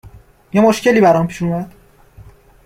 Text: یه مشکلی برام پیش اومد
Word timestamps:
یه 0.53 0.61
مشکلی 0.61 1.01
برام 1.01 1.27
پیش 1.27 1.41
اومد 1.41 1.75